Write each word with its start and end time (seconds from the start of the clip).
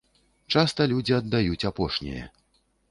Часта 0.55 0.81
людзі 0.93 1.17
аддаюць 1.21 1.67
апошняе. 1.73 2.29